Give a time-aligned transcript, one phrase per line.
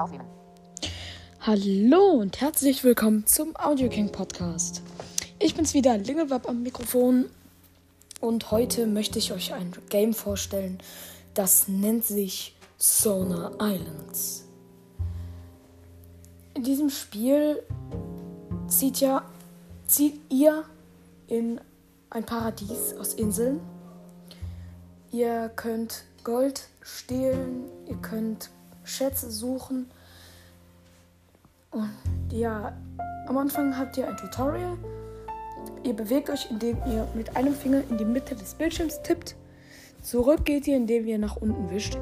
[0.00, 0.28] Aufnehmen.
[1.40, 4.82] Hallo und herzlich willkommen zum Audio King Podcast.
[5.38, 7.26] Ich bin's wieder, Lingelwab am Mikrofon
[8.20, 10.78] und heute möchte ich euch ein Game vorstellen,
[11.34, 14.46] das nennt sich Sona Islands.
[16.54, 17.62] In diesem Spiel
[18.68, 19.24] zieht ja
[19.90, 20.64] zieht ihr
[21.26, 21.60] in
[22.10, 23.60] ein Paradies aus Inseln.
[25.10, 28.50] Ihr könnt Gold stehlen, ihr könnt
[28.90, 29.90] Schätze suchen.
[31.70, 31.90] Und
[32.32, 32.76] ja,
[33.26, 34.76] am Anfang habt ihr ein Tutorial.
[35.84, 39.36] Ihr bewegt euch, indem ihr mit einem Finger in die Mitte des Bildschirms tippt.
[40.02, 41.96] Zurück geht ihr, indem ihr nach unten wischt.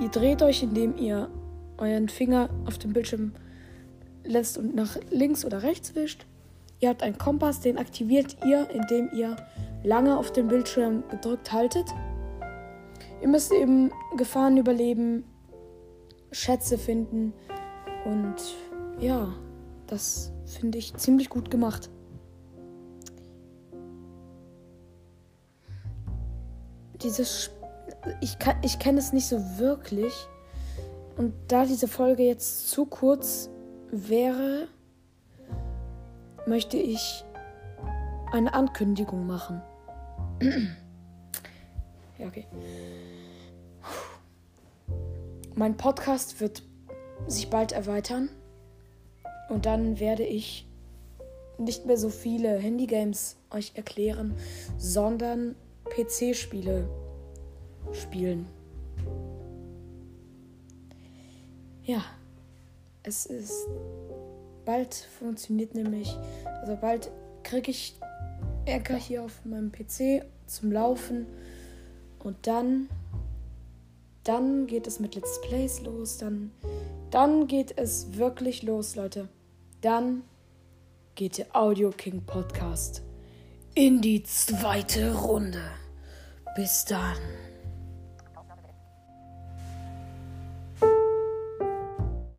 [0.00, 1.28] Ihr dreht euch, indem ihr
[1.78, 3.32] euren Finger auf dem Bildschirm
[4.24, 6.26] lässt und nach links oder rechts wischt.
[6.80, 9.36] Ihr habt einen Kompass, den aktiviert ihr, indem ihr
[9.82, 11.86] lange auf dem Bildschirm gedrückt haltet.
[13.20, 15.24] Ihr müsst eben Gefahren überleben,
[16.32, 17.32] Schätze finden
[18.04, 18.36] und
[18.98, 19.32] ja,
[19.86, 21.90] das finde ich ziemlich gut gemacht.
[27.02, 27.50] Dieses
[28.20, 30.12] ich, ich kenne es nicht so wirklich
[31.16, 33.50] und da diese Folge jetzt zu kurz
[33.90, 34.68] wäre,
[36.46, 37.24] möchte ich
[38.32, 39.62] eine Ankündigung machen.
[42.18, 42.46] ja, okay.
[45.54, 46.62] Mein Podcast wird
[47.26, 48.28] sich bald erweitern
[49.48, 50.66] und dann werde ich
[51.58, 54.34] nicht mehr so viele Handygames euch erklären,
[54.76, 56.88] sondern PC-Spiele
[57.92, 58.46] spielen.
[61.82, 62.04] Ja,
[63.02, 63.66] es ist
[64.64, 66.14] bald funktioniert nämlich,
[66.60, 67.10] also bald
[67.44, 67.96] kriege ich
[68.68, 71.26] Anchor hier auf meinem PC zum Laufen
[72.20, 72.88] und dann
[74.24, 76.50] dann geht es mit Let's Plays los, dann
[77.10, 79.28] dann geht es wirklich los, Leute.
[79.80, 80.22] Dann
[81.14, 83.02] geht der Audio King Podcast
[83.74, 85.62] in die zweite Runde.
[86.56, 87.16] Bis dann.